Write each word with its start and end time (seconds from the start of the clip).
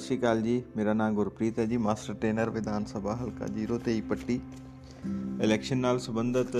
ਸ਼੍ਰੀ 0.00 0.16
ਅਕਾਲ 0.18 0.40
ਜੀ, 0.42 0.62
ਮੇਰਾ 0.76 0.92
ਨਾਮ 0.94 1.14
ਗੁਰਪ੍ਰੀਤ 1.14 1.58
ਹੈ 1.58 1.64
ਜੀ, 1.66 1.76
ਮਾਸਟਰ 1.76 2.14
ਟ੍ਰੇਨਰ 2.14 2.50
ਵਿਧਾਨ 2.50 2.84
ਸਭਾ 2.84 3.14
ਹਲਕਾ 3.16 3.46
023 3.56 4.00
ਪੱਟੀ। 4.10 4.40
ਇਲੈਕਸ਼ਨ 5.42 5.78
ਨਾਲ 5.78 5.98
ਸੰਬੰਧਿਤ 5.98 6.56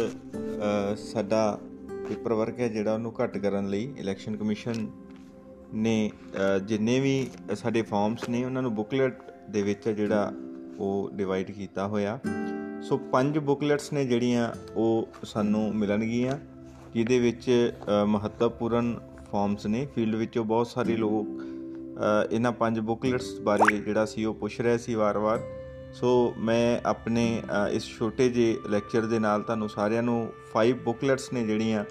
ਸਾਡਾ 0.99 1.59
ਪੇਪਰ 2.09 2.33
ਵਰਕ 2.33 2.61
ਹੈ 2.61 2.69
ਜਿਹੜਾ 2.69 2.95
ਉਹਨੂੰ 2.95 3.13
ਘੱਟ 3.23 3.37
ਕਰਨ 3.39 3.69
ਲਈ 3.71 3.89
ਇਲੈਕਸ਼ਨ 3.99 4.37
ਕਮਿਸ਼ਨ 4.37 4.87
ਨੇ 5.77 6.11
ਜਿੰਨੇ 6.67 6.99
ਵੀ 7.01 7.29
ਸਾਡੇ 7.55 7.83
ਫਾਰਮਸ 7.83 8.29
ਨੇ, 8.29 8.45
ਉਹਨਾਂ 8.45 8.63
ਨੂੰ 8.63 8.75
ਬੁਕਲੇਟ 8.75 9.19
ਦੇ 9.51 9.63
ਵਿੱਚ 9.63 9.89
ਜਿਹੜਾ 9.89 10.33
ਉਹ 10.79 11.11
ਡਿਵਾਈਡ 11.15 11.51
ਕੀਤਾ 11.51 11.87
ਹੋਇਆ। 11.87 12.19
ਸੋ 12.83 12.97
ਪੰਜ 13.13 13.39
ਬੁਕਲੇਟਸ 13.41 13.93
ਨੇ 13.93 14.05
ਜਿਹੜੀਆਂ 14.05 14.49
ਉਹ 14.77 15.09
ਸਾਨੂੰ 15.25 15.75
ਮਿਲਣਗੀਆਂ, 15.77 16.39
ਜਿਹਦੇ 16.95 17.19
ਵਿੱਚ 17.19 17.73
ਮਹੱਤਵਪੂਰਨ 18.09 18.95
ਫਾਰਮਸ 19.33 19.67
ਨੇ। 19.67 19.87
ਫੀਲਡ 19.95 20.15
ਵਿੱਚੋਂ 20.15 20.45
ਬਹੁਤ 20.45 20.67
ਸਾਰੇ 20.67 20.97
ਲੋਕ 20.97 21.40
ਇਹਨਾਂ 22.31 22.53
ਪੰਜ 22.53 22.79
ਬੁਕਲੇਟਸ 22.81 23.39
ਬਾਰੇ 23.41 23.77
ਜਿਹੜਾ 23.77 24.05
ਸੀ 24.07 24.25
ਉਹ 24.25 24.35
ਪੁੱਛ 24.35 24.61
ਰਿਹਾ 24.61 24.77
ਸੀ 24.77 24.95
ਵਾਰ-ਵਾਰ। 24.95 25.41
ਸੋ 25.93 26.35
ਮੈਂ 26.39 26.81
ਆਪਣੇ 26.87 27.25
ਇਸ 27.73 27.87
ਛੋਟੇ 27.89 28.29
ਜਿਹੇ 28.29 28.57
ਲੈਕਚਰ 28.71 29.07
ਦੇ 29.07 29.19
ਨਾਲ 29.19 29.43
ਤੁਹਾਨੂੰ 29.43 29.69
ਸਾਰਿਆਂ 29.69 30.03
ਨੂੰ 30.03 30.19
5 30.55 30.73
ਬੁਕਲੇਟਸ 30.85 31.33
ਨੇ 31.33 31.43
ਜਿਹੜੀਆਂ 31.43 31.85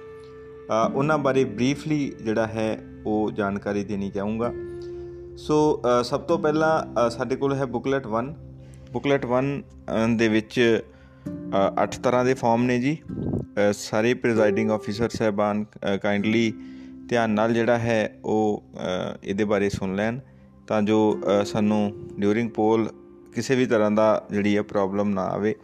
ਉਹਨਾਂ 0.94 1.17
ਬਾਰੇ 1.17 1.44
ਬਰੀਫਲੀ 1.44 2.00
ਜਿਹੜਾ 2.22 2.48
ਹੈ 2.48 2.70
ਉਹ 3.05 3.31
ਜਾਣਕਾਰੀ 3.31 3.84
ਦੇਣੀ 3.84 4.09
ਚਾਹੂੰਗਾ। 4.09 4.52
ਸੋ 5.38 5.58
ਸਭ 6.03 6.22
ਤੋਂ 6.22 6.38
ਪਹਿਲਾਂ 6.39 7.09
ਸਾਡੇ 7.09 7.36
ਕੋਲ 7.36 7.53
ਹੈ 7.53 7.66
ਬੁਕਲੇਟ 7.66 8.08
1 8.16 8.31
ਬੁਕਲੇਟ 8.91 9.26
1 9.34 9.52
ਦੇ 10.17 10.28
ਵਿੱਚ 10.28 10.59
8 11.84 12.00
ਤਰ੍ਹਾਂ 12.03 12.23
ਦੇ 12.26 12.34
ਫਾਰਮ 12.34 12.64
ਨੇ 12.64 12.80
ਜੀ। 12.80 12.98
ਸਾਰੇ 13.73 14.14
ਪ੍ਰੀਜ਼ਾਈਡਿੰਗ 14.14 14.72
ਆਫੀਸਰ 14.72 15.09
ਸਹਿਬਾਨ 15.09 15.64
ਕਾਈਂਡਲੀ 16.02 16.53
ਧਿਆਨ 17.09 17.30
ਨਾਲ 17.30 17.54
ਜਿਹੜਾ 17.54 17.77
ਹੈ 17.77 18.16
ਉਹ 18.26 18.63
ਇਹਦੇ 19.23 19.45
ਬਾਰੇ 19.45 19.70
ਸੁਣ 19.70 19.95
ਲੈਣ 19.95 20.20
ਤਾਂ 20.67 20.81
ਜੋ 20.81 21.00
ਸਾਨੂੰ 21.45 21.92
ਡਿਊਰਿੰਗ 22.20 22.50
ਪੋਲ 22.50 22.89
ਕਿਸੇ 23.36 23.56
ਵੀ 23.56 23.66
ਤਰ੍ਹਾਂ 23.66 23.92
ਦਾ 23.92 24.28
ਜਿਹੜੀ 24.31 24.56
ਹੈ 24.58 24.61
ਪ੍ਰੋਬਲਮ 24.61 25.09
ਨਾ 25.09 25.23
ਆਵੇ। 25.28 25.56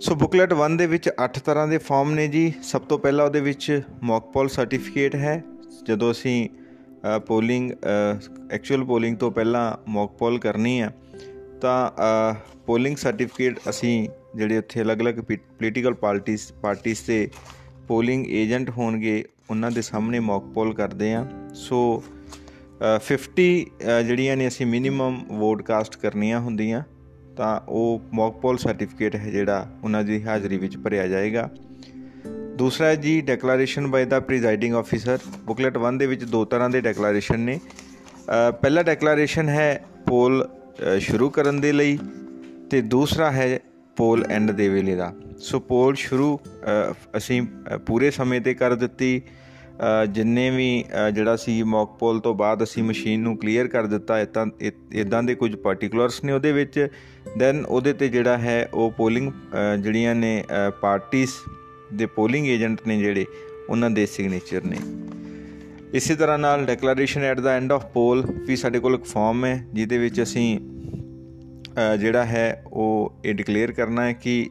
ਸੋ 0.00 0.14
ਬੁਕਲੇਟ 0.14 0.52
1 0.54 0.76
ਦੇ 0.76 0.86
ਵਿੱਚ 0.86 1.08
8 1.24 1.40
ਤਰ੍ਹਾਂ 1.44 1.66
ਦੇ 1.68 1.78
ਫਾਰਮ 1.78 2.10
ਨੇ 2.10 2.26
ਜੀ। 2.28 2.52
ਸਭ 2.62 2.82
ਤੋਂ 2.82 2.98
ਪਹਿਲਾਂ 2.98 3.24
ਉਹਦੇ 3.26 3.40
ਵਿੱਚ 3.40 3.80
ਮੌਕ 4.02 4.32
ਪੋਲ 4.32 4.48
ਸਰਟੀਫਿਕੇਟ 4.48 5.14
ਹੈ। 5.14 5.42
ਜਦੋਂ 5.86 6.10
ਅਸੀਂ 6.10 6.48
ਪੋਲਿੰਗ 7.26 7.72
ਐਕਚੁਅਲ 8.52 8.84
ਪੋਲਿੰਗ 8.84 9.16
ਤੋਂ 9.16 9.30
ਪਹਿਲਾਂ 9.30 9.90
ਮੌਕ 9.90 10.16
ਪੋਲ 10.18 10.38
ਕਰਨੀ 10.38 10.80
ਹੈ, 10.80 10.90
ਤਾਂ 11.60 12.34
ਪੋਲਿੰਗ 12.66 12.96
ਸਰਟੀਫਿਕੇਟ 12.96 13.58
ਅਸੀਂ 13.70 14.08
ਜਿਹੜੇ 14.36 14.58
ਉੱਥੇ 14.58 14.82
ਅਲੱਗ-ਅਲੱਗ 14.82 15.14
ਪੋਲੀਟੀਕਲ 15.14 15.94
ਪਾਰਟੀਆਂ 15.94 16.38
ਪਾਰਟੀਆਂ 16.60 16.96
ਤੇ 17.06 17.28
ਪੋਲਿੰਗ 17.88 18.26
ਏਜੰਟ 18.30 18.70
ਹੋਣਗੇ 18.70 19.24
ਉਹਨਾਂ 19.50 19.70
ਦੇ 19.70 19.82
ਸਾਹਮਣੇ 19.82 20.20
ਮੌਕ 20.20 20.44
ਪੋਲ 20.44 20.72
ਕਰਦੇ 20.74 21.12
ਆ 21.14 21.26
ਸੋ 21.54 22.02
50 23.06 23.52
ਜਿਹੜੀਆਂ 24.06 24.36
ਨੇ 24.36 24.48
ਅਸੀਂ 24.48 24.66
ਮਿਨੀਮਮ 24.66 25.22
ਵੋਟ 25.30 25.62
ਕਾਸਟ 25.62 25.96
ਕਰਨੀਆਂ 25.96 26.40
ਹੁੰਦੀਆਂ, 26.40 26.82
ਤਾਂ 27.36 27.60
ਉਹ 27.68 28.00
ਮੌਕ 28.12 28.40
ਪੋਲ 28.40 28.58
ਸਰਟੀਫਿਕੇਟ 28.58 29.16
ਹੈ 29.16 29.30
ਜਿਹੜਾ 29.30 29.66
ਉਹਨਾਂ 29.84 30.02
ਦੀ 30.04 30.22
ਹਾਜ਼ਰੀ 30.24 30.58
ਵਿੱਚ 30.58 30.76
ਭਰਿਆ 30.76 31.06
ਜਾਏਗਾ। 31.06 31.48
ਦੂਸਰਾ 32.56 32.94
ਜੀ 32.94 33.20
declaration 33.20 33.86
by 33.86 34.04
the 34.04 34.20
presiding 34.20 34.74
officer 34.74 35.18
booklet 35.46 35.78
1 35.78 35.98
ਦੇ 35.98 36.06
ਵਿੱਚ 36.06 36.24
ਦੋ 36.24 36.44
ਤਰ੍ਹਾਂ 36.44 36.70
ਦੇ 36.70 36.80
ਡੈਕਲੇਰੇਸ਼ਨ 36.80 37.40
ਨੇ। 37.40 37.58
ਪਹਿਲਾ 38.62 38.82
ਡੈਕਲੇਰੇਸ਼ਨ 38.82 39.48
ਹੈ 39.48 39.84
ਪੋਲ 40.06 40.48
ਸ਼ੁਰੂ 41.00 41.30
ਕਰਨ 41.30 41.60
ਦੇ 41.60 41.72
ਲਈ 41.72 41.98
ਤੇ 42.70 42.80
ਦੂਸਰਾ 42.80 43.30
ਹੈ 43.32 43.58
ਪੋਲ 43.96 44.24
ਐਂਡ 44.30 44.50
ਦੇ 44.50 44.68
ਵੇਲੇ 44.68 44.94
ਦਾ। 44.94 45.12
ਸੋ 45.38 45.60
ਪੋਲ 45.60 45.94
ਸ਼ੁਰੂ 45.94 46.38
ਅਸੀਂ 47.16 47.42
ਪੂਰੇ 47.86 48.10
ਸਮੇਂ 48.10 48.40
ਤੇ 48.40 48.54
ਕਰ 48.54 48.74
ਦਿੱਤੀ। 48.74 49.20
ਜਿੰਨੇ 50.12 50.48
ਵੀ 50.50 50.84
ਜਿਹੜਾ 51.14 51.34
ਸੀ 51.36 51.62
ਮੌਕ 51.64 51.98
ਪੋਲ 51.98 52.20
ਤੋਂ 52.20 52.34
ਬਾਅਦ 52.34 52.62
ਅਸੀਂ 52.62 52.82
ਮਸ਼ੀਨ 52.82 53.20
ਨੂੰ 53.20 53.36
ਕਲੀਅਰ 53.38 53.66
ਕਰ 53.68 53.86
ਦਿੱਤਾ 53.86 54.18
ਇਦਾਂ 54.20 54.46
ਇਦਾਂ 54.94 55.22
ਦੇ 55.22 55.34
ਕੁਝ 55.34 55.54
ਪਾਰਟਿਕੂਲਰਸ 55.56 56.22
ਨੇ 56.24 56.32
ਉਹਦੇ 56.32 56.52
ਵਿੱਚ। 56.52 56.88
ਦੈਨ 57.38 57.64
ਉਹਦੇ 57.64 57.92
ਤੇ 57.92 58.08
ਜਿਹੜਾ 58.08 58.36
ਹੈ, 58.38 58.68
ਉਹ 58.74 58.90
ਪੋਲਿੰਗ 58.90 59.30
ਜਿਹੜੀਆਂ 59.78 60.14
ਨੇ 60.14 60.42
ਪਾਰਟੀਆਂ 60.80 61.26
ਦੇ 61.94 62.06
ਪੋਲਿੰਗ 62.06 62.46
ਏਜੰਟ 62.48 62.86
ਨੇ 62.86 62.98
ਜਿਹੜੇ, 62.98 63.24
ਉਹਨਾਂ 63.70 63.90
ਦੇ 63.90 64.06
ਸਿਗਨੇਚਰ 64.06 64.64
ਨੇ। 64.64 64.76
ਇਸੇ 65.94 66.14
ਤਰ੍ਹਾਂ 66.14 66.38
ਨਾਲ 66.38 66.64
declaration 66.66 67.22
at 67.22 67.40
the 67.40 67.52
end 67.52 67.72
of 67.72 67.84
poll 67.92 68.24
ਵੀ 68.46 68.56
ਸਾਡੇ 68.56 68.78
ਕੋਲ 68.78 68.94
ਇੱਕ 68.94 69.04
ਫਾਰਮ 69.04 69.44
ਹੈ, 69.44 69.64
ਜਿਹਦੇ 69.74 69.98
ਵਿੱਚ 69.98 70.22
ਅਸੀਂ 70.22 70.58
ਜਿਹੜਾ 71.98 72.24
ਹੈ, 72.24 72.62
ਉਹ 72.66 73.20
ਇਹ 73.24 73.34
ਡਿਕਲੇਅਰ 73.34 73.72
ਕਰਨਾ 73.72 74.06
ਹੈ 74.06 74.12
ਕਿ 74.12 74.50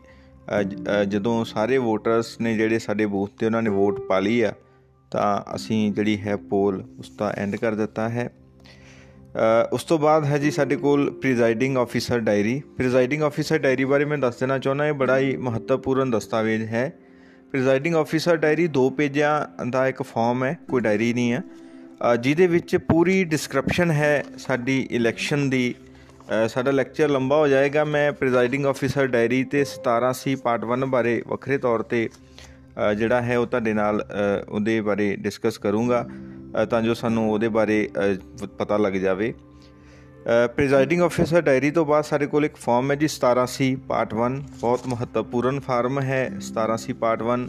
ਜਦੋਂ 1.10 1.44
ਸਾਰੇ 1.46 1.78
ਵੋਟਰਸ 1.78 2.40
ਨੇ 2.42 2.56
ਜਿਹੜੇ 2.58 2.80
ਸਾਡੇ 2.80 3.06
ਬੂਥ 3.06 3.32
ਤੇ 3.40 3.46
ਉਹਨਾਂ 3.46 3.62
ਨੇ 3.62 3.70
ਵੋਟ 3.70 4.00
ਪਾ 4.08 4.20
ਲਈ 4.20 4.42
ਆ, 4.42 4.52
ਤਾਂ 5.12 5.56
ਅਸੀਂ 5.56 5.92
ਜਿਹੜੀ 5.94 6.18
ਹੈ 6.22 6.36
ਪੋਲ 6.50 6.84
ਉਸ 7.00 7.12
ਦਾ 7.20 7.34
ਐਂਡ 7.38 7.56
ਕਰ 7.56 7.76
ਦਿੱਤਾ 7.76 8.08
ਹੈ। 8.10 8.30
ਉਸ 9.74 9.84
ਤੋਂ 9.84 9.98
ਬਾਅਦ 10.00 10.26
ਹੈ 10.26 10.38
ਜੀ 10.38 10.52
ਸਾਡੇ 10.52 10.76
ਕੋਲ 10.76 11.10
presiding 11.14 11.78
officer 11.78 12.20
diary 12.20 12.62
presiding 12.78 13.24
officer 13.24 13.58
diary 13.58 13.86
ਬਾਰੇ 13.86 14.06
ਮੈਂ 14.06 14.18
ਦੱਸ 14.18 14.40
ਦੇਣਾ 14.40 14.58
ਚਾਹੁੰਦਾ, 14.58 14.88
ਇਹ 14.88 14.94
ਬੜਾ 14.94 15.18
ਹੀ 15.20 15.36
ਮਹੱਤਵਪੂਰਨ 15.38 16.12
ਦਸਤਾਵੇਜ਼ 16.12 16.64
ਹੈ। 16.66 16.92
ਪ੍ਰੀਜ਼ਾਈਡਿੰਗ 17.52 17.96
ਆਫੀਸਰ 17.96 18.38
ਡਾਇਰੀ 18.38 18.68
ਦੋ 18.70 18.90
ਪੇਜਾਂ 18.90 19.66
ਦਾ 19.66 19.88
ਇੱਕ 19.88 20.02
ਫਾਰਮ 20.04 20.44
ਹੈ, 20.44 20.58
ਕੋਈ 20.70 20.82
ਡਾਇਰੀ 20.82 21.14
ਨਹੀਂ 21.14 21.32
ਹੈ। 21.32 21.42
ਜਿਹਦੇ 22.16 22.48
ਵਿੱਚ 22.48 22.76
ਪੂਰੀ 22.88 23.24
ਡਿਸਕ੍ਰਿਪਸ਼ਨ 23.26 23.92
ਹੈ 23.92 24.24
ਸਾਡੀ 24.38 24.88
ਇਲੈਕਸ਼ਨ 24.92 25.50
ਦੀ 25.50 25.74
ਸਾਡਾ 26.50 26.72
ਲੈਕਚਰ 26.72 27.10
ਲੰਬਾ 27.10 27.38
ਹੋ 27.38 27.48
ਜਾਏਗਾ। 27.48 27.84
ਮੈਂ 27.84 28.12
ਪ੍ਰੀਜ਼ਾਈਡਿੰਗ 28.12 28.66
ਆਫੀਸਰ 28.66 29.08
ਡਾਇਰੀ 29.08 29.44
ਤੇ 29.44 29.64
17 29.66 30.12
ਸੀ 30.14 30.36
ਪਾਰਟ 30.36 30.66
1 30.68 30.86
ਬਾਰੇ 30.90 31.22
ਵੱਖਰੇ 31.28 31.58
ਤੌਰ 31.58 31.82
ਤੇ 31.84 32.08
ਜਿਹੜਾ 32.98 33.22
ਹੈ 33.22 33.38
ਉਹ 33.38 33.46
ਤੁਹਾਡੇ 33.48 33.74
ਨਾਲ 33.74 34.04
ਉਹਦੇ 34.50 34.80
ਬਾਰੇ 34.82 35.16
ਡਿਸਕਸ 35.16 35.58
ਕਰੂੰਗਾ 35.58 36.06
ਤਾਂ 36.70 36.82
ਜੋ 36.82 36.94
ਸਾਨੂੰ 36.94 37.30
ਉਹਦੇ 37.32 37.48
ਬਾਰੇ 37.50 37.88
ਪਤਾ 38.58 38.78
ਲੱਗ 38.78 38.94
ਜਾਵੇ। 38.94 39.34
ਪ੍ਰੀਜ਼ਾਈਡਿੰਗ 40.56 41.02
ਆਫੀਸਰ 41.02 41.42
ਡਾਇਰੀ 41.42 41.72
ਤੋਂ 41.72 41.86
ਬਾਅਦ 41.86 42.04
ਸਾਡੇ 42.04 42.26
ਕੋਲ 42.28 42.46
ਇੱਕ 42.46 42.56
ਫਾਰਮ 42.56 42.92
ਹੈ 42.92 42.96
ਜੀ 42.96 43.08
17 43.08 43.46
ਸੀ 43.48 43.76
ਪਾਰਟ 43.88 44.14
1 44.16 44.38
ਬਹੁਤ 44.60 44.88
ਮਹੱਤਵਪੂਰਨ 44.88 45.60
ਫਾਰਮ 45.60 46.00
ਹੈ 46.02 46.22
17 46.48 46.78
C 46.78 46.94
part 46.94 47.24
1 47.28 47.48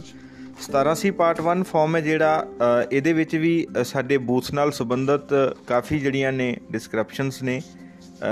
17 0.61 0.93
C 0.95 1.11
part 1.11 1.41
1 1.47 1.63
form 1.63 1.95
ਹੈ 1.95 2.01
ਜਿਹੜਾ 2.01 2.47
ਇਹਦੇ 2.91 3.13
ਵਿੱਚ 3.13 3.35
ਵੀ 3.35 3.53
ਸਾਡੇ 3.83 4.17
ਬੂਥ 4.29 4.51
ਨਾਲ 4.53 4.71
ਸੰਬੰਧਿਤ 4.71 5.33
ਕਾਫੀ 5.67 5.99
ਜਿਹੜੀਆਂ 5.99 6.31
ਨੇ 6.31 6.55
ਡਿਸਕ੍ਰਿਪਸ਼ਨਸ 6.71 7.41
ਨੇ। 7.43 7.61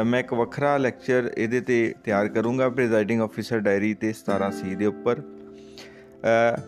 ਮੈਂ 0.05 0.19
ਇੱਕ 0.19 0.33
ਵੱਖਰਾ 0.33 0.77
ਲੈਕਚਰ 0.77 1.29
ਇਹਦੇ 1.37 1.59
ਤੇ 1.61 1.93
ਤਿਆਰ 2.03 2.27
ਕਰੂੰਗਾ 2.27 2.69
ਪ੍ਰੀਜ਼ਾਈਡਿੰਗ 2.69 3.21
ਆਫੀਸਰ 3.21 3.59
ਡਾਇਰੀ 3.59 3.93
ਤੇ 3.93 4.13
17 4.21 4.51
ਸੀ 4.51 4.75
ਦੇ 4.75 4.85
ਉੱਪਰ। 4.85 5.21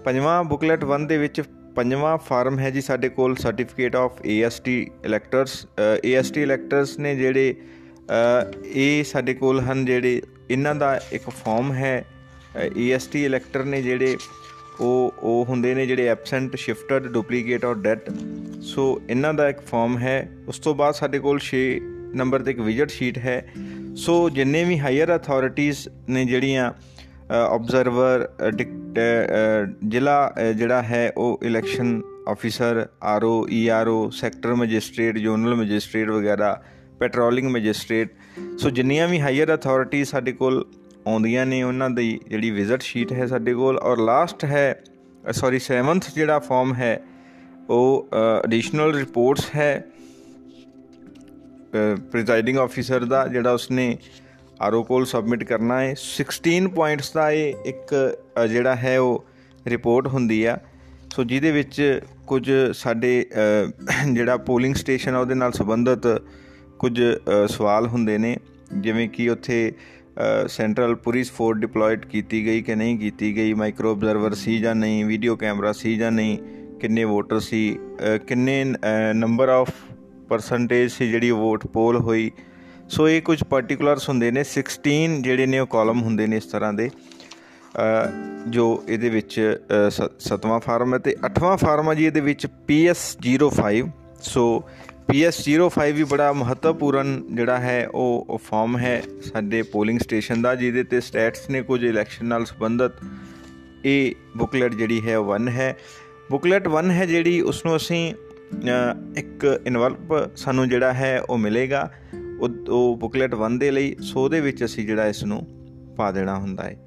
ਪੰਜਵਾਂ 0.06 0.44
ਬੁਕਲੇਟ 0.44 0.85
1 0.85 1.06
ਦੇ 1.07 1.18
ਵਿੱਚ 1.18 1.41
ਪੰਜਵਾਂ 1.75 2.18
ਫਾਰਮ 2.18 2.59
ਹੈ 2.59 2.69
ਜੀ 2.69 2.81
ਸਾਡੇ 2.81 3.09
ਕੋਲ 3.09 3.35
ਸਰਟੀਫਿਕੇਟ 3.35 3.96
ਆਫ 3.96 4.25
ਏਐਸਟੀ 4.25 4.80
ਇਲੈਕਟਰਸ 5.06 5.66
ਏਐਸਟੀ 6.06 6.41
ਇਲੈਕਟਰਸ 6.41 6.97
ਨੇ 7.00 7.16
ਜਿਹੜੇ 7.16 7.56
ਇਹ 8.66 9.03
ਸਾਡੇ 9.03 9.34
ਕੋਲ 9.34 9.59
ਹਨ 9.62 9.86
ਜਿਹੜੇ 9.86 10.22
ਇਹਨਾਂ 10.50 10.75
ਦਾ 10.75 11.00
ਇੱਕ 11.12 11.30
ਫਾਰਮ 11.30 11.74
ਹੈ। 11.74 12.06
ਏਐਸਟੀ 12.78 13.25
ਇਲੈਕਟਰ 13.25 13.63
ਨੇ 13.63 13.81
ਜਿਹੜੇ 13.81 14.18
ਉਹ 14.80 15.13
ਉਹ 15.19 15.46
ਹੁੰਦੇ 15.50 15.74
ਨੇ 15.75 15.86
ਜਿਹੜੇ 15.86 16.07
absent 16.07 16.56
shifted 16.56 17.07
duplicate 17.07 17.66
or 17.66 17.75
dead 17.75 18.09
so 18.62 19.01
ਇਹਨਾਂ 19.09 19.34
ਦਾ 19.34 19.50
ਇੱਕ 19.50 19.59
ਫਾਰਮ 19.62 19.97
ਹੈ। 19.97 20.30
ਉਸ 20.47 20.59
ਤੋਂ 20.59 20.75
ਬਾਅਦ 20.75 20.94
ਸਾਡੇ 20.94 21.19
ਕੋਲ 21.19 21.40
6 21.47 21.63
ਨੰਬਰ 22.15 22.41
ਤੇ 22.41 22.51
ਇੱਕ 22.51 22.59
ਵਿਜਟ 22.59 22.89
ਸ਼ੀਟ 22.89 23.17
ਹੈ। 23.17 23.45
ਸੋ 23.95 24.29
ਜਿੰਨੇ 24.29 24.63
ਵੀ 24.63 24.79
ਹਾਇਰ 24.79 25.15
ਅਥਾਰਟੀਆਂ 25.15 25.73
ਨੇ 26.09 26.25
ਜਿਹੜੀਆਂ 26.25 26.71
ਆਬਜ਼ਰਵਰ 27.33 28.27
ਜ਼ਿਲ੍ਹਾ 29.87 30.33
ਜਿਹੜਾ 30.55 30.81
ਹੈ 30.81 31.11
ਉਹ 31.17 31.39
election 31.43 32.01
officer 32.27 32.85
RO 33.03 33.45
ERO 33.51 34.09
sector 34.09 34.53
magistrate 34.55 35.17
zonal 35.17 35.55
magistrate 35.55 36.09
ਵਗੈਰਾ 36.09 36.61
ਪੈਟਰੋਲਿੰਗ 36.99 37.49
ਮੈਜਿਸਟ੍ਰੇਟ 37.51 38.09
ਸੋ 38.57 38.69
ਜਿੰਨੀਆਂ 38.69 39.07
ਵੀ 39.07 39.19
ਹਾਇਰ 39.21 39.53
ਅਥਾਰਟੀ 39.55 40.03
ਸਾਡੇ 40.05 40.31
ਕੋਲ 40.31 40.65
ਆਉਂਦੀਆਂ 41.07 41.45
ਨੇ, 41.45 41.61
ਉਹਨਾਂ 41.63 41.89
ਦੀ 41.89 42.19
ਜਿਹੜੀ 42.27 42.49
ਵਿਜ਼ਿਟ 42.51 42.81
ਸ਼ੀਟ 42.81 43.11
ਹੈ 43.13 43.25
ਸਾਡੇ 43.25 43.53
ਕੋਲ। 43.53 43.77
ਔਰ 43.77 43.99
ਲਾਸਟ 43.99 44.45
ਹੈ 44.45 44.81
ਸੌਰੀ 45.31 45.59
7th 45.59 46.13
ਜਿਹੜਾ 46.15 46.39
ਫਾਰਮ 46.39 46.73
ਹੈ, 46.73 46.99
ਉਹ 47.69 48.09
ਐਡੀਸ਼ਨਲ 48.45 48.94
ਰਿਪੋਰਟਸ 48.95 49.50
ਹੈ। 49.55 49.83
ਪ੍ਰੀਜ਼ਾਈਡਿੰਗ 51.74 52.57
ਆਫੀਸਰ 52.57 53.06
ਦਾ 53.06 53.27
ਜਿਹੜਾ 53.27 53.51
ਉਸਨੇ 53.51 53.95
ਆਰਓ 54.62 54.83
ਕੋਲ 54.83 55.06
ਸਬਮਿਟ 55.06 55.44
ਕਰਨਾ 55.44 55.80
ਹੈ। 55.81 55.94
16 55.98 56.68
ਪੁਆਇੰਟਸ 56.75 57.12
ਦਾ 57.13 57.30
ਇਹ 57.31 57.54
ਇੱਕ 57.66 57.94
ਜਿਹੜਾ 58.50 58.75
ਹੈ 58.75 59.00
ਉਹ 59.00 59.25
ਰਿਪੋਰਟ 59.66 60.07
ਹੁੰਦੀ 60.07 60.44
ਆ। 60.44 60.57
ਸੋ 61.12 61.24
ਜਿਹਦੇ 61.24 61.51
ਵਿੱਚ 61.51 62.00
ਕੁਝ 62.27 62.51
ਸਾਡੇ 62.74 63.13
ਜਿਹੜਾ 64.13 64.38
ਪੋਲਿੰਗ 64.38 64.75
ਸਟੇਸ਼ਨ 64.75 65.16
ਆ, 65.16 65.19
ਉਹਦੇ 65.19 65.36
ਨਾਲ 65.36 65.51
ਸੰਬੰਧਿਤ 65.51 66.07
ਕੁਝ 66.80 67.01
ਸਵਾਲ 67.50 67.88
ਹੁੰਦੇ 67.88 68.18
ਨੇ। 68.18 68.36
ਜਿਵੇਂ 68.74 69.07
ਕਿ 69.10 69.30
ਉੱਥੇ 69.30 69.72
ਸੈਂਟਰਲ 70.48 70.95
ਪੁਲਿਸ 70.95 71.31
ਫੋਰਸ 71.31 71.60
ਡਿਪਲੋਇਡ 71.60 72.06
ਕੀਤੀ 72.06 72.45
ਗਈ 72.45 72.62
ਕਿ 72.62 72.75
ਨਹੀਂ 72.75 72.98
ਕੀਤੀ 73.00 73.36
ਗਈ 73.36 73.54
ਮਾਈਕਰੋ 73.54 73.92
ਆਬਜ਼ਰਵਰ 73.92 74.33
ਸੀ 74.33 74.57
ਜਾਂ 74.60 74.75
ਨਹੀਂ 74.75 75.04
ਵੀਡੀਓ 75.06 75.36
ਕੈਮਰਾ 75.36 75.72
ਸੀ 75.72 75.95
ਜਾਂ 75.98 76.12
ਨਹੀਂ, 76.12 76.38
ਕਿੰਨੇ 76.80 77.04
ਵੋਟਰ 77.04 77.39
ਸੀ 77.39 77.77
ਕਿੰਨੇ 78.27 78.63
ਨੰਬਰ 79.13 79.50
ਆਫ 79.50 79.69
ਪਰਸੈਂਟੇਜ 80.29 80.91
ਸੀ 80.91 81.09
ਜਿਹੜੀ 81.11 81.31
ਵੋਟ 81.33 81.67
ਪੋਲ 81.67 81.97
ਹੋਈ। 81.99 82.31
ਸੋ 82.89 83.07
ਇਹ 83.09 83.21
ਕੁਝ 83.21 83.43
ਪਾਰਟਿਕੂਲਰਸ 83.43 84.09
ਹੁੰਦੇ 84.09 84.31
ਨੇ 84.31 84.43
16 84.51 85.21
ਜਿਹੜੇ 85.21 85.45
ਨੇ 85.45 85.59
ਉਹ 85.59 85.67
ਕਾਲਮ 85.67 86.01
ਹੁੰਦੇ 86.01 86.27
ਨੇ 86.27 86.37
ਇਸ 86.37 86.45
ਤਰ੍ਹਾਂ 86.45 86.73
ਦੇ 86.73 86.89
ਜੋ 88.49 88.65
ਇਹਦੇ 88.87 89.09
ਵਿੱਚ 89.09 89.35
ਸਤਵਾਂ 90.19 90.59
ਫਾਰਮ 90.59 90.93
ਹੈ 90.93 90.99
ਤੇ 90.99 91.15
ਅੱਠਵਾਂ 91.25 91.55
ਫਾਰਮ 91.57 91.89
ਹੈ 91.89 91.95
ਜੀ 91.95 92.05
ਇਹਦੇ 92.05 92.21
ਵਿੱਚ 92.21 92.45
PS05 92.69 93.89
ਸੋ 94.23 94.45
PS05 95.11 95.93
ਵੀ 95.93 96.03
ਬੜਾ 96.03 96.31
ਮਹੱਤਵਪੂਰਨ 96.33 97.21
ਜਿਹੜਾ 97.29 97.57
ਹੈ, 97.59 97.87
ਉਹ 97.87 98.41
ਫਾਰਮ 98.43 98.77
ਹੈ 98.77 99.01
ਸਾਡੇ 99.23 99.61
ਪੋਲਿੰਗ 99.71 99.99
ਸਟੇਸ਼ਨ 99.99 100.41
ਦਾ, 100.41 100.53
ਜਿਹਦੇ 100.55 100.83
ਤੇ 100.83 100.99
ਸਟੈਟਸ 101.01 101.49
ਨੇ 101.49 101.61
ਕੁਝ 101.61 101.83
ਇਲੈਕਸ਼ਨ 101.83 102.25
ਨਾਲ 102.25 102.45
ਸੰਬੰਧਿਤ। 102.45 102.91
ਇਹ 103.85 104.13
ਬੁਕਲੇਟ 104.37 104.75
ਜਿਹੜੀ 104.75 104.99
ਹੈ, 105.07 105.17
ਉਹ 105.17 105.25
1 105.27 105.47
ਹੈ। 105.49 105.75
ਬੁਕਲੇਟ 106.31 106.67
1 106.69 106.91
ਹੈ 106.91 107.05
ਜਿਹੜੀ 107.05 107.39
ਉਸ 107.41 107.65
ਨੂੰ 107.65 107.75
ਅਸੀਂ 107.75 108.13
ਇੱਕ 109.18 109.62
ਇਨਵਲਪ 109.66 110.38
ਸਾਨੂੰ 110.38 110.69
ਜਿਹੜਾ 110.69 110.94
ਹੈ 110.94 111.22
ਉਹ 111.22 111.38
ਮਿਲੇਗਾ। 111.38 111.92
ਉਹ 112.69 112.98
ਬੁਕਲੇਟ 112.98 113.36
1 113.36 113.57
ਦੇ 113.57 113.72
ਲਈ, 113.72 113.96
ਸੋ 114.01 114.30
ਦੇ 114.30 114.42
ਵਿੱਚ 114.42 114.66
ਅਸੀਂ 114.66 114.88
ਜਿਹੜਾ 114.88 115.07
ਇਸ 115.07 115.24
ਨੂੰ 115.24 115.48
ਪਾ 115.98 116.12
ਦੇਣਾ 116.12 116.36
ਹੁੰਦਾ 116.36 116.63
ਹੈ। 116.63 116.78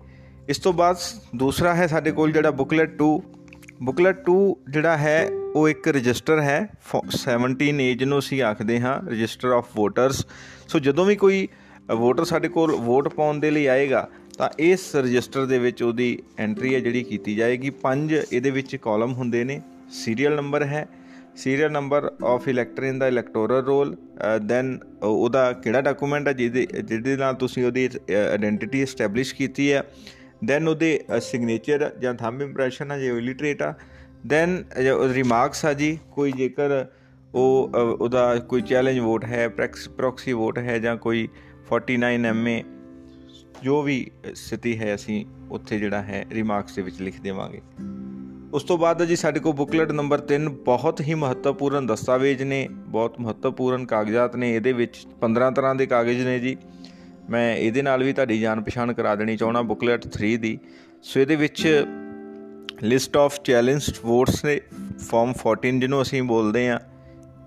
ਇਸ 0.49 0.59
ਤੋਂ 0.59 0.73
ਬਾਅਦ 0.73 0.97
ਦੂਸਰਾ 1.37 1.75
ਹੈ 1.75 1.87
ਸਾਡੇ 1.87 2.11
ਕੋਲ 2.11 2.32
ਜਿਹੜਾ 2.32 2.50
ਬੁਕਲੇਟ 2.50 2.97
2 2.97 3.23
ਬੁਕਲੇਟ 3.82 4.17
2 4.17 4.56
ਜਿਹੜਾ 4.70 4.97
ਹੈ, 4.97 5.29
ਉਹ 5.55 5.69
ਇੱਕ 5.69 5.88
ਰਜਿਸਟਰ 5.88 6.41
ਹੈ। 6.41 6.69
17 7.11 7.81
ਏਜ 7.81 8.05
ਨੂੰ 8.05 8.19
ਅਸੀਂ 8.19 8.43
ਆਖਦੇ 8.43 8.81
ਹਾਂ 8.81 9.11
ਰਜਿਸਟਰ 9.11 9.49
ਆਫ 9.49 9.67
ਵੋਟਰਸ 9.76 10.26
ਸੋ 10.69 10.79
ਜਦੋਂ 10.79 11.06
ਵੀ 11.06 11.17
ਕੋਈ 11.17 11.49
ਵੋਟਰ 11.97 12.25
ਸਾਡੇ 12.25 12.49
ਕੋਲ 12.49 12.76
ਵੋਟ 12.76 13.09
ਪਾਉਣ 13.09 13.38
ਦੇ 13.38 13.50
ਲਈ 13.50 13.67
ਆਏਗਾ, 13.67 14.09
ਤਾਂ 14.38 14.49
ਇਸ 14.59 14.97
ਰਜਿਸਟਰ 14.97 15.47
ਦੇ 15.47 15.59
ਵਿੱਚ 15.59 15.82
ਉਹਦੀ 15.82 16.19
ਐਂਟਰੀ 16.38 16.75
ਹੈ 16.75 16.81
ਜਿਹੜੀ 16.81 17.03
ਕੀਤੀ 17.03 17.35
ਜਾਏਗੀ। 17.35 17.70
ਪੰਜ 17.70 18.14
ਇਹਦੇ 18.32 18.50
ਵਿੱਚ 18.50 18.76
ਕਾਲਮ 18.76 19.12
ਹੁੰਦੇ 19.12 19.44
ਨੇ। 19.44 19.61
ਸੀਰੀਅਲ 19.91 20.37
ਨੰਬਰ 20.37 20.62
ਹੈ। 20.62 20.87
Serial 21.37 21.70
number 21.73 22.11
of 22.25 22.49
elector 22.49 22.82
in 22.82 22.99
the 22.99 23.06
electoral 23.08 23.64
roll 23.64 23.96
then 24.46 24.79
ਉਹਦਾ 25.02 25.52
ਕਿਹੜਾ 25.52 25.81
ਡਾਕੂਮੈਂਟ 25.81 26.29
ਹੈ 26.29 26.32
ਜਿਹਦੇ 26.32 26.67
ਜਿਹਦੇ 26.84 27.17
ਨਾਲ 27.17 27.34
ਤੁਸੀਂ 27.34 27.64
ਉਹਦੀ 27.64 27.88
ਆਇਡੈਂਟੀਟੀ 28.32 28.82
ਐਸਟੈਬਲਿਸ਼ 28.82 29.34
ਕੀਤੀ 29.34 29.73
ਹੈ। 29.73 29.82
ਦੈਨ 30.44 30.69
ਉਹਦੇ 30.69 30.99
ਸਿਗਨੇਚਰ 31.20 31.90
ਜਾਂ 32.00 32.14
ਥੰਬ 32.14 32.43
ਇੰਪ੍ਰੈਸ਼ਨ 32.43 32.90
ਹੈ, 32.90 32.99
ਜੇ 32.99 33.08
ਇਲਿਟਰੇਟ 33.08 33.62
ਆ। 33.62 33.75
ਦੈਨ 34.26 34.64
ਰਿਮਾਰਕਸ 35.12 35.64
ਆ 35.64 35.73
ਜੀ, 35.73 35.99
ਕੋਈ 36.12 36.32
ਜੇਕਰ 36.32 36.87
ਉਹ 37.35 37.70
ਉਹਦਾ 38.00 38.37
ਕੋਈ 38.49 38.62
ਚੈਲੰਜ 38.62 38.99
ਵੋਟ 38.99 39.25
ਹੈ 39.25 39.49
ਪ੍ਰੋਕਸੀ 39.49 40.32
ਵੋਟ 40.32 40.58
ਹੈ 40.58 40.78
ਜਾਂ 40.78 40.96
ਕੋਈ 40.96 41.28
49 41.70 42.26
ਐਮਏ 42.26 42.62
ਜੋ 43.62 43.82
ਵੀ 43.82 44.11
ਸਥਿਤੀ 44.35 44.78
ਹੈ, 44.78 44.94
ਅਸੀਂ 44.94 45.25
ਉੱਥੇ 45.50 45.78
ਜਿਹੜਾ 45.78 46.02
ਹੈ 46.02 46.25
ਰਿਮਾਰਕਸ 46.32 46.76
ਦੇ 46.76 46.82
ਵਿੱਚ 46.82 47.00
ਲਿਖ 47.00 47.20
ਦੇਵਾਂਗੇ। 47.20 47.61
ਉਸ 48.52 48.62
ਤੋਂ 48.62 48.76
ਬਾਅਦ 48.78 49.04
ਜੀ 49.04 49.16
ਸਾਡੇ 49.16 49.40
ਕੋਲ 49.40 49.52
ਬੁਕਲੇਟ 49.52 49.93
ਨੰਬਰ 49.93 50.20
3 50.31 50.49
ਬਹੁਤ 50.64 51.00
ਹੀ 51.00 51.14
ਮਹੱਤਵਪੂਰਨ 51.14 51.87
ਦਸਤਾਵੇਜ਼ 51.87 52.43
ਨੇ, 52.43 52.69
ਬਹੁਤ 52.70 53.14
ਮਹੱਤਵਪੂਰਨ 53.20 53.84
ਕਾਗਜ਼ਾਤ 53.87 54.37
ਨੇ, 54.37 54.54
ਇਹਦੇ 54.54 54.72
ਵਿੱਚ 54.72 54.99
15 55.20 55.50
ਤਰ੍ਹਾਂ 55.50 55.75
ਦੇ 55.75 55.87
ਕਾਗਜ਼ 55.87 56.20
ਨੇ 56.20 56.38
ਜੀ। 56.38 56.56
ਮੈਂ 57.31 57.56
ਇਹਦੇ 57.56 57.82
ਨਾਲ 57.82 58.02
ਵੀ 58.04 58.12
ਤੁਹਾਡੀ 58.12 58.38
ਜਾਣ 58.40 58.60
ਪਛਾਣ 58.60 58.93
ਕਰਾ 58.93 59.14
ਦੇਣੀ 59.14 59.37
ਚਾਹਣਾ 59.37 59.62
ਬੁਕਲੇਟ 59.62 60.06
3 60.08 60.37
ਦੀ। 60.37 60.58
ਸੋ 61.02 61.20
ਇਹਦੇ 61.20 61.37
ਵਿੱਚ 61.37 61.87
ਲਿਸਟ 62.82 63.16
ਆਫ 63.16 63.40
ਚੈਲੰਜਡ 63.44 64.04
ਵੋਟਸ 64.04 64.44
ਨੇ 64.44 64.60
ਫਾਰਮ 65.08 65.32
14 65.32 65.81
ਜਿਹਨੂੰ 65.81 66.02
ਅਸੀਂ 66.02 66.22
ਬੋਲਦੇ 66.22 66.69
ਆ 66.69 66.78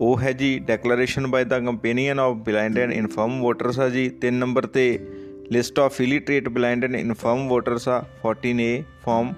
ਉਹ 0.01 0.19
ਹੈ 0.19 0.31
ਜੀ 0.31 0.57
declaration 0.59 1.27
by 1.27 1.43
the 1.43 1.59
companion 1.59 2.19
of 2.19 2.35
blind 2.45 2.79
and 2.79 2.93
infirm 2.93 3.39
voters 3.41 3.79
ਆ 3.79 3.89
ਜੀ। 3.89 4.09
3 4.25 4.39
ਨੰਬਰ 4.39 4.65
ਤੇ 4.65 4.87
list 5.51 5.79
of 5.79 6.01
illiterate 6.01 6.49
blind 6.49 6.83
and 6.83 6.95
infirm 6.95 7.47
voters 7.47 7.87
ਆ। 7.89 8.03
14A 8.25 8.83
ਫਾਰਮ 9.05 9.33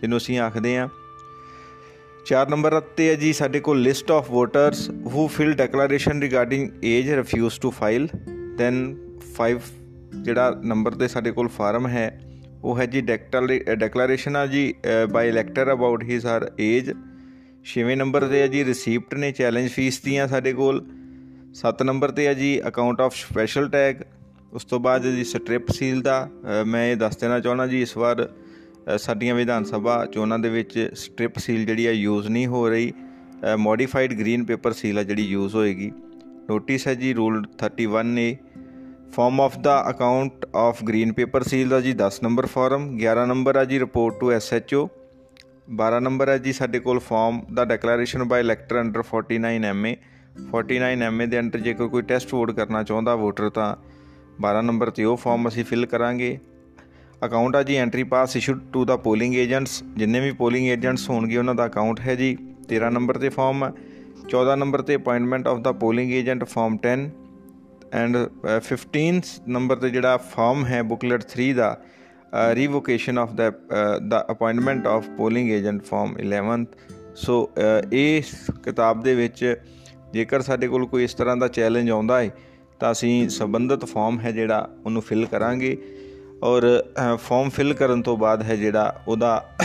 ਜਿਹਨੂੰ 0.00 0.18
ਅਸੀਂ 0.18 0.38
ਆਖਦੇ 0.38 0.76
ਆ 0.78 0.88
4 2.26 2.48
ਨੰਬਰ 2.50 2.80
ਤੇ 2.80 3.08
ਹੈ 3.08 3.14
ਜੀ 3.14 3.32
ਸਾਡੇ 3.32 3.60
ਕੋਲ 3.60 3.82
list 3.82 4.10
of 4.10 4.30
voters 4.30 4.90
who 4.90 5.26
fill 5.26 5.52
declaration 5.52 6.22
regarding 6.22 6.70
age 6.84 7.10
refuse 7.10 7.60
to 7.60 7.70
file 7.70 8.08
then 8.56 8.96
5 9.36 9.70
ਜਿਹੜਾ 10.22 10.60
ਨੰਬਰ 10.64 10.90
ਤੇ 10.90 11.08
ਸਾਡੇ 11.08 11.30
ਕੋਲ 11.30 11.48
ਫਾਰਮ 11.48 11.86
ਹੈ, 11.86 12.20
ਉਹ 12.64 12.78
ਹੈ 12.78 12.86
ਜੀ 12.86 13.00
ਡੈਕਲੇਰੇਸ਼ਨ 13.00 14.36
ਆ 14.36 14.46
ਜੀ 14.46 14.74
by 15.10 15.28
elector 15.28 15.72
about 15.72 16.04
his 16.04 16.26
her 16.26 16.50
age 16.60 16.90
6ਵੇਂ 17.66 17.96
number 17.96 18.26
ਤੇ 18.26 18.40
ਹੈ 18.40 18.46
ਜੀ 18.46 18.64
ਰਿਸੀਪਟ 18.64 19.14
ਨੇ 19.14 19.32
ਚੈਲੰਜ 19.32 19.68
ਫੀਸ 19.70 20.00
ਦੀਆਂ 20.00 20.28
ਸਾਡੇ 20.28 20.52
ਕੋਲ। 20.52 20.84
7 21.62 21.84
ਨੰਬਰ 21.84 22.10
ਤੇ 22.10 22.26
ਹੈ 22.26 22.34
ਜੀ 22.34 22.60
ਅਕਾਊਂਟ 22.68 23.00
ਆਫ 23.00 23.14
ਸਪੈਸ਼ਲ 23.14 23.68
ਟੈਗ 23.68 23.94
ਉਸ 24.52 24.64
ਤੋਂ 24.64 24.80
ਬਾਅਦ 24.80 25.02
ਜੀ 25.02 25.24
ਸਟ੍ਰਿਪ 25.24 25.68
ਸੀਲ 25.70 26.00
ਦਾ 26.02 26.28
ਮੈਂ 26.66 26.92
ਇਹ 26.92 26.96
ਦੱਸ 26.96 27.16
ਦੇਣਾ 27.16 27.40
ਚਾਹੁੰਦਾ 27.40 27.66
ਜੀ 27.66 27.82
ਇਸ 27.82 27.96
ਵਾਰ 27.96 28.28
ਸਾਡੀਆਂ 28.98 29.34
ਵਿਧਾਨ 29.34 29.64
ਸਭਾ 29.64 30.04
ਚੋਣਾਂ 30.06 30.38
ਦੇ 30.38 30.48
ਵਿੱਚ 30.48 30.90
ਸਟ੍ਰਿਪ 30.94 31.38
ਸੀਲ 31.38 31.64
ਜਿਹੜੀ 31.66 31.86
ਆ, 31.86 31.90
ਯੂਜ਼ 31.90 32.28
ਨਹੀਂ 32.28 32.46
ਹੋ 32.46 32.68
ਰਹੀ। 32.68 32.92
ਮੋਡੀਫਾਈਡ 33.58 34.12
ਗ੍ਰੀਨ 34.18 34.44
ਪੇਪਰ 34.44 34.72
ਸੀਲ 34.72 34.98
ਆ 34.98 35.02
ਜਿਹੜੀ 35.02 35.22
ਯੂਜ਼ 35.22 35.54
ਹੋਏਗੀ। 35.54 35.90
ਨੋਟਿਸ 36.48 36.86
ਹੈ 36.88 36.94
ਜੀ, 36.94 37.12
ਰੂਲ 37.14 37.42
31 37.58 38.06
ਨੇ 38.06 38.36
form 39.12 39.40
of 39.40 39.58
the 39.58 39.84
account 39.90 40.46
of 40.56 40.82
green 40.84 41.12
paper 41.12 41.42
seal 41.42 41.68
ਦਾ 41.68 41.80
ਜੀ 41.80 41.92
10 41.92 42.22
ਨੰਬਰ 42.22 42.46
ਫਾਰਮ। 42.46 42.88
11 42.98 43.26
ਨੰਬਰ 43.26 43.56
ਆ 43.56 43.64
ਜੀ, 43.64 43.78
ਰਿਪੋਰਟ 43.78 44.18
ਟੂ 44.20 44.32
ਐਸਐਚਓ 44.32 44.88
12 45.76 46.00
ਨੰਬਰ 46.00 46.28
ਹੈ 46.28 46.38
ਜੀ, 46.38 46.52
ਸਾਡੇ 46.52 46.78
ਕੋਲ 46.78 46.98
form 46.98 47.40
the 47.54 47.64
declaration 47.64 48.24
by 48.24 48.40
elector 48.40 48.80
under 48.80 49.02
49 49.02 49.64
MA 49.64 49.96
49 50.50 51.02
MA 51.02 51.26
ਦੇ 51.26 51.38
ਅੰਡਰ 51.40 51.60
ਜੇਕਰ 51.60 51.88
ਕੋਈ 51.88 52.02
ਟੈਸਟ 52.02 52.34
ਵੋਟ 52.34 52.50
ਕਰਨਾ 52.50 52.82
ਚਾਹੁੰਦਾ 52.82 53.14
ਵੋਟਰ 53.16 53.48
ਤਾਂ 53.50 53.74
12 54.42 54.62
ਨੰਬਰ 54.62 54.90
ਤੇ 54.90 55.04
ਉਹ 55.04 55.16
ਫਾਰਮ 55.16 55.48
ਅਸੀਂ 55.48 55.64
ਫਿਲ 55.64 55.86
ਕਰਾਂਗੇ। 55.86 56.38
ਅਕਾਊਂਟ 57.26 57.56
ਆ 57.56 57.62
ਜੀ 57.62 57.76
entry 57.76 58.02
pass 58.04 58.36
issued 58.36 58.60
to 58.72 58.84
the 58.84 58.96
polling 58.96 59.34
agents 59.34 59.82
ਜਿੰਨੇ 59.96 60.20
ਵੀ 60.20 60.30
ਪੋਲਿੰਗ 60.32 60.66
ਏਜੰਟਸ 60.68 61.08
ਹੋਣਗੇ 61.10 61.36
ਉਹਨਾਂ 61.36 61.54
ਦਾ 61.54 61.66
ਅਕਾਊਂਟ 61.66 62.00
ਹੈ 62.00 62.14
ਜੀ। 62.14 62.36
13 62.68 62.90
ਨੰਬਰ 62.90 63.18
ਤੇ 63.18 63.28
ਫਾਰਮ 63.28 63.64
14 64.30 64.56
ਨੰਬਰ 64.56 64.82
ਤੇ 64.82 64.96
appointment 64.96 65.48
of 65.48 65.58
the 65.58 65.72
polling 65.72 66.12
agent 66.12 66.44
form 66.44 66.76
10 66.86 67.06
and 67.92 68.16
15 68.68 69.30
number 69.48 69.76
ਤੇ 69.76 69.90
ਜਿਹੜਾ 69.90 70.16
ਫਾਰਮ 70.16 70.64
ਹੈ 70.66 70.82
booklet 70.82 71.24
3 71.34 71.52
the 71.52 71.70
revocation 72.52 73.18
of 73.18 73.32
the 73.32 73.50
the 74.08 74.26
appointment 74.30 74.86
of 74.86 75.08
polling 75.16 75.50
agent 75.50 75.82
form 75.84 76.14
11th 76.20 77.16
so 77.16 77.50
ਇਸ 77.92 78.34
ਕਿਤਾਬ 78.64 79.02
ਦੇ 79.02 79.14
ਵਿੱਚ 79.14 79.56
ਜੇਕਰ 80.12 80.40
ਸਾਡੇ 80.40 80.68
ਕੋਲ 80.68 80.86
ਕੋਈ 80.86 81.04
ਇਸ 81.04 81.14
ਤਰ੍ਹਾਂ 81.14 81.36
ਦਾ 81.36 81.48
ਚੈਲੰਜ 81.48 81.90
ਆਉਂਦਾ 81.90 82.20
ਹੈ, 82.22 82.30
ਤਾਂ 82.80 82.92
ਅਸੀਂ 82.92 83.28
ਸੰਬੰਧਿਤ 83.28 83.84
ਫਾਰਮ 83.84 84.18
ਹੈ 84.20 84.30
ਜਿਹੜਾ, 84.30 84.68
ਉਹਨੂੰ 84.84 85.02
ਫਿਲ 85.02 85.26
ਕਰਾਂਗੇ। 85.26 85.76
ਔਰ 86.42 86.64
ਫਾਰਮ 87.18 87.48
ਫਿਲ 87.48 87.74
ਕਰਨ 87.74 88.02
ਤੋਂ 88.02 88.16
ਬਾਅਦ 88.16 88.42
ਹੈ 88.42 88.56
ਜਿਹੜਾ 88.56 89.02
ਉਹਦਾ 89.08 89.56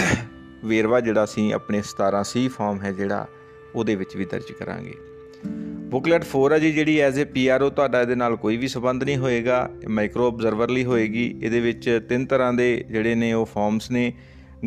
ਵੇਰਵਾ 0.66 1.00
ਜਿਹੜਾ 1.00 1.24
ਅਸੀਂ 1.24 1.54
ਆਪਣੇ 1.54 1.82
17 1.82 2.24
ਸੀ 2.24 2.48
ਫਾਰਮ 2.48 2.82
ਹੈ 2.82 2.92
ਜਿਹੜਾ, 2.92 3.26
ਉਹਦੇ 3.76 3.96
ਵਿੱਚ 3.96 4.16
ਵੀ 4.18 4.26
ਦਰਜ 4.26 4.52
ਕਰਾਂਗੇ। 4.52 4.94
ਬੁਕਲੇਟ 5.90 6.24
4 6.26 6.52
ਹੈ 6.52 6.60
ਜੀ, 6.60 6.72
ਜਿਹੜੀ 6.72 6.98
ਐਜ਼ 7.00 7.22
ਅ 7.22 7.26
ਪੀਆਰਓ 7.26 7.70
ਤੁਹਾਡਾ 7.70 8.02
ਇਹਦੇ 8.02 8.16
ਨਾਲ 8.16 8.36
ਕੋਈ 8.36 8.58
ਵੀ 8.58 8.68
ਸਬੰਧ 8.68 9.04
ਨਹੀਂ 9.04 9.18
ਹੋਏਗਾ 9.18 9.70
ਮਾਈਕਰੋ 9.88 10.28
ਆਬਜ਼ਰਵਰ 10.28 10.70
ਲਈ 10.70 10.84
ਹੋਏਗੀ, 10.86 11.26
ਇਹਦੇ 11.44 11.60
ਵਿੱਚ 11.60 12.00
ਤਿੰਨ 12.10 12.26
ਤਰ੍ਹਾਂ 12.26 12.54
ਦੇ 12.54 12.86
ਜਿਹੜੇ 12.92 13.16
ਨੇ 13.16 13.34
ਉਹ 13.34 13.46
ਫਾਰਮਸ 13.46 13.92
ਨੇ। 13.92 14.12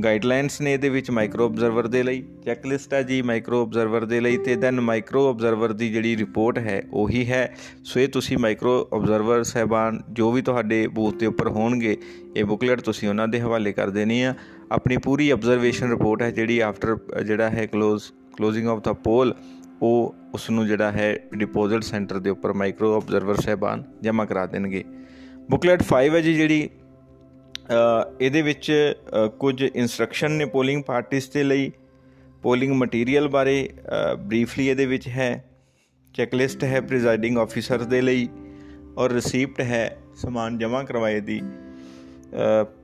ਗਾਈਡਲਾਈਨਸ 0.05 0.61
ਨੇ 0.61 0.73
ਇਹਦੇ 0.75 0.89
ਵਿੱਚ 0.89 1.11
ਮਾਈਕਰੋ 1.11 1.45
ਆਬਜ਼ਰਵਰ 1.45 1.87
ਦੇ 1.87 2.03
ਲਈ 2.03 2.23
ਚੈੱਕ 2.45 2.67
ਲਿਸਟ 2.67 2.95
ਹੈ 2.95 3.03
ਜੀ 3.03 3.23
ਮਾਈਕਰੋ 3.23 3.63
ਆਬਜ਼ਰਵਰ 3.63 4.05
ਦੇ 4.05 4.21
ਲਈ 4.21 4.37
ਤੇ 4.37 4.57
ਦੈਨ 4.57 4.81
ਮਾਈਕਰੋ 4.81 5.29
ਆਬਜ਼ਰਵਰ 5.29 5.73
ਦੀ 5.73 5.89
ਜਿਹੜੀ 5.93 6.17
ਰਿਪੋਰਟ 6.17 6.59
ਹੈ 6.59 6.83
ਉਹੀ 6.93 7.31
ਹੈ। 7.31 7.55
ਸੋ 7.85 8.01
ਇਹ 8.01 8.09
ਤੁਸੀਂ 8.09 8.39
ਮਾਈਕਰੋ 8.39 8.89
ਆਬਜ਼ਰਵਰ 8.95 9.43
ਸਹਿਬਾਨ 9.43 10.03
ਜੋ 10.11 10.33
ਵੀ 10.33 10.43
ਤੁਹਾਡੇ 10.43 10.87
ਬੂਥ 10.87 11.17
ਦੇ 11.17 11.27
ਉੱਪਰ 11.27 11.49
ਹੋਣਗੇ, 11.49 11.97
ਇਹ 12.37 12.45
ਬੁਕਲੇਟ 12.45 12.81
ਤੁਸੀਂ 12.81 13.09
ਉਹਨਾਂ 13.09 13.29
ਦੇ 13.29 13.41
ਹਵਾਲੇ 13.41 13.73
ਕਰ 13.73 13.91
ਦੇਣੀ 13.91 14.23
ਆ। 14.23 14.35
ਆਪਣੀ 14.73 14.97
ਪੂਰੀ 14.97 15.31
ਆਬਜ਼ਰਵੇਸ਼ਨ 15.31 15.91
ਰਿਪੋਰਟ 15.91 16.23
ਹੈ 16.23 16.31
ਜਿਹੜੀ 16.31 16.59
ਆਫਟਰ 16.61 17.23
ਜਿਹੜਾ 17.23 17.51
ਹੈ 17.51 17.69
close 17.75 18.03
closing 18.37 18.69
of 18.69 18.85
the 18.85 18.93
poll 18.93 19.35
ਉਹ 19.83 20.15
ਉਸ 20.35 20.51
ਨੂੰ 20.51 20.67
ਜਿਹੜਾ 20.67 20.93
ਹੈ 20.93 21.19
ਡਿਪੋਜ਼ਿਟ 21.35 21.83
ਸੈਂਟਰ 21.83 22.19
ਦੇ 22.19 22.31
ਉੱਪਰ 22.31 22.53
ਮਾਈਕਰੋ 22.53 22.97
ਆਬਜ਼ਰਵਰ 22.97 23.35
ਸਹਿਬਾਨ 23.35 23.85
ਜਮ੍ਹਾਂ 24.03 24.27
ਕਰਾ 24.27 24.47
ਦੇਣਗੇ। 24.47 24.85
ਬੁਕਲੇਟ 25.51 25.83
5 25.83 26.15
ਹੈ 26.15 26.21
ਜੀ 26.21 26.35
ਜਿਹੜੀ 26.35 26.69
ਇਹਦੇ 28.21 28.43
ਵਿੱਚ 28.43 28.73
ਕੁਝ 29.39 29.63
ਇਨਸਟਰਕਸ਼ਨ 29.63 30.33
ਨੇ 30.33 30.45
ਪੋਲਿੰਗ 30.47 30.83
ਪਾਰਟੀਆਂ 30.85 31.21
ਦੇ 31.35 31.43
ਲਈ 31.43 31.71
ਪੋਲਿੰਗ 32.43 32.73
ਮਟੀਰੀਅਲ 32.73 33.29
ਬਾਰੇ 33.29 33.69
ਬਰੀਫਲੀ 34.19 34.67
ਇਹਦੇ 34.69 34.87
ਵਿੱਚ 34.87 35.09
ਹੈ 35.09 35.45
ਚੈੱਕਲਿਸਟ 36.15 36.65
ਹੈ 36.65 36.81
ਪ੍ਰੀਜ਼ਾਈਡਿੰਗ 36.81 37.39
ਆਫੀਸਰ 37.39 37.83
ਦੇ 37.85 38.01
ਲਈ, 38.01 38.29
ਔਰ 38.99 39.13
ਰਿਸੀਪਟ 39.13 39.61
ਹੈ 39.61 39.99
ਸਮਾਨ 40.17 40.59
ਜਮ੍ਹਾਂ 40.59 40.85
ਕਰਵਾਏ 40.85 41.21
ਦੀ 41.21 41.41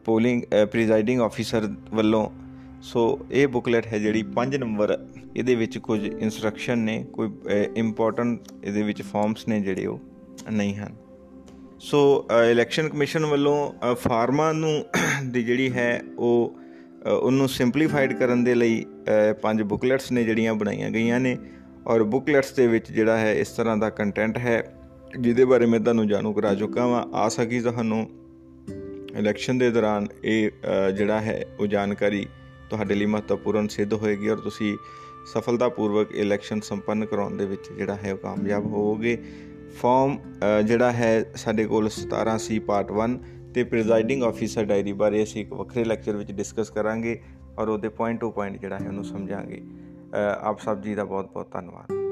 ਪੋਲਿੰਗ 0.05 0.43
ਪ੍ਰੀਜ਼ਾਈਡਿੰਗ 0.73 1.21
ਆਫੀਸਰ 1.21 1.69
ਵੱਲੋਂ। 1.91 2.29
ਸੋ 2.83 3.05
ਇਹ 3.31 3.47
ਬੁਕਲੇਟ 3.49 3.87
ਹੈ 3.87 3.99
ਜਿਹੜੀ 3.99 4.23
5 4.35 4.59
ਨੰਬਰ, 4.59 4.99
ਇਹਦੇ 5.37 5.55
ਵਿੱਚ 5.55 5.79
ਕੁਝ 5.79 6.01
ਇਨਸਟਰਕਸ਼ਨ 6.05 6.79
ਨੇ, 6.79 7.03
ਕੋਈ 7.13 7.31
ਇੰਪੋਰਟੈਂਟ 7.77 8.53
ਇਹਦੇ 8.65 8.83
ਵਿੱਚ 8.83 9.03
ਫਾਰਮਸ 9.03 9.49
ਨੇ 9.49 9.61
ਜਿਹੜੇ 9.61 9.87
ਉਹ 9.87 10.01
ਨਹੀਂ 10.51 10.77
ਹਨ। 10.77 10.97
ਸੋ 11.81 12.27
ਇਲੈਕਸ਼ਨ 12.51 12.89
ਕਮਿਸ਼ਨ 12.89 13.25
ਵੱਲੋਂ 13.27 13.95
ਫਾਰਮਾਂ 13.95 14.53
ਨੂੰ 14.55 14.85
ਦੀ 15.33 15.43
ਜਿਹੜੀ 15.45 15.73
ਹੈ 15.73 16.03
ਉਹ 16.19 16.59
ਉਹਨੂੰ 17.07 17.49
ਸਿੰਪਲੀਫਾਈਡ 17.49 18.13
ਕਰਨ 18.19 18.45
ਦੇ 18.45 18.55
ਲਈ 18.55 18.85
ਪੰਜ 19.43 19.63
ਬੁਕਲੇਟਸ 19.63 20.11
ਨੇ 20.13 20.25
ਜਿਹੜੀਆਂ 20.25 20.55
ਬਣਾਈਆਂ 20.55 20.91
ਗਈਆਂ 20.91 21.21
ਨੇ। 21.21 21.37
ਔਰ 21.87 22.03
ਬੁਕਲੇਟਸ 22.03 22.53
ਦੇ 22.53 22.67
ਵਿੱਚ 22.67 22.91
ਜਿਹੜਾ 22.93 23.17
ਹੈ 23.19 23.35
ਇਸ 23.35 23.49
ਤਰ੍ਹਾਂ 23.49 23.77
ਦਾ 23.77 23.91
ਕੰਟੈਂਟ 23.91 24.39
ਹੈ, 24.39 24.63
ਜਿਹਦੇ 25.21 25.45
ਬਾਰੇ 25.45 25.67
ਮੈਂ 25.67 25.81
ਤੁਹਾਨੂੰ 25.81 26.07
ਜਾਣੂ 26.09 26.33
ਕਰਾ 26.33 26.55
ਚੁੱਕਾ 26.55 26.87
ਹਾਂ 26.87 27.05
ਆ 27.15 27.29
ਸਕੀ 27.29 27.61
ਤੁਹਾਨੂੰ 27.61 28.09
ਇਲੈਕਸ਼ਨ 29.17 29.59
ਦੇ 29.59 29.71
ਦੌਰਾਨ 29.71 30.07
ਇਹ 30.25 30.51
ਜਿਹੜਾ 30.97 31.21
ਹੈ 31.21 31.45
ਉਹ 31.61 31.67
ਜਾਣਕਾਰੀ 31.67 32.27
ਤੁਹਾਡੇ 32.71 32.95
ਲਈ 32.95 33.07
ਮਹੱਤਵਪੂਰਨ 33.07 33.69
ਸਿੱਧ 33.69 33.93
ਹੋਏਗੀ 33.95 34.29
ਔਰ 34.29 34.37
ਤੁਸੀਂ 34.37 34.77
ਸਫਲਤਾਪੂਰਵਕ 35.27 36.13
ਇਲੈਕਸ਼ਨ 36.13 36.61
ਸੰਪੰਨ 36.61 37.05
ਕਰਾਉਣ 37.07 37.37
ਦੇ 37.37 37.47
ਵਿੱਚ 37.47 37.71
ਜਿਹੜਾ 37.73 37.97
ਹੈ 37.97 38.13
ਉਹ 38.13 38.19
ਕਾਮਯਾਬ 38.19 38.67
ਹੋਵੋਗੇ। 38.67 39.19
ਫਾਰਮ 39.73 40.19
ਜਿਹੜਾ 40.67 40.93
ਹੈ 40.93 41.25
ਸਾਡੇ 41.35 41.65
ਕੋਲ 41.65 41.89
17 41.89 42.39
ਸੀ 42.39 42.59
ਪਾਰਟ 42.59 42.93
1 42.93 43.19
ਤੇ 43.55 43.65
ਪ੍ਰੀਜ਼ਾਈਡਿੰਗ 43.65 44.23
ਆਫੀਸਰ 44.23 44.65
ਡਾਇਰੀ 44.65 44.93
ਬਾਰੇ 44.93 45.23
ਅਸੀਂ 45.23 45.41
ਇੱਕ 45.41 45.53
ਵੱਖਰੇ 45.53 45.85
ਲੈਕਚਰ 45.85 46.17
ਵਿੱਚ 46.17 46.33
ਡਿਸਕਸ 46.33 46.71
ਕਰਾਂਗੇ 46.71 47.21
ਔਰ 47.59 47.69
ਉਹਦੇ 47.69 47.89
ਪੁਆਇੰਟ 47.89 48.21
ਟੂ 48.21 48.31
ਪੁਆਇੰਟ 48.31 48.61
ਜਿਹੜਾ 48.61 48.79
ਹੈ 48.79 48.89
ਉਹਨੂੰ 48.89 49.05
ਸਮਝਾਂਗੇ। 49.05 49.63
ਆਪ 50.41 50.61
ਸਭ 50.61 50.81
ਜੀ 50.81 50.95
ਦਾ 50.95 51.05
ਬਹੁਤ 51.05 51.33
ਬਹੁਤ 51.33 51.53
ਧੰਨਵਾਦ। 51.53 52.04